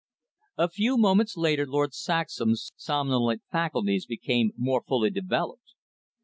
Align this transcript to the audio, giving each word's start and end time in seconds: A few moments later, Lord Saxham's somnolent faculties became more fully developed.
A 0.57 0.67
few 0.67 0.97
moments 0.97 1.37
later, 1.37 1.67
Lord 1.67 1.93
Saxham's 1.93 2.71
somnolent 2.75 3.43
faculties 3.51 4.07
became 4.07 4.49
more 4.57 4.81
fully 4.81 5.11
developed. 5.11 5.75